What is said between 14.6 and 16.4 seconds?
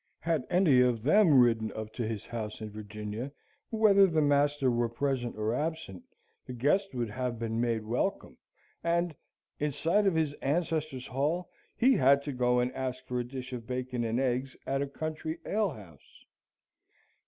at a country alehouse!